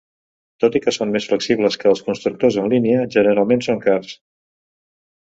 Tot 0.61 0.75
i 0.77 0.79
que 0.83 0.91
són 0.95 1.09
més 1.15 1.25
flexibles 1.31 1.75
que 1.83 1.91
els 1.91 2.01
constructors 2.07 2.57
en 2.61 2.69
línia, 2.71 3.03
generalment 3.17 3.61
són 3.67 3.83
cars. 3.85 4.15